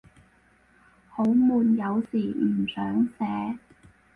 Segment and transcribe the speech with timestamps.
[1.09, 3.59] 好悶，有時唔想寫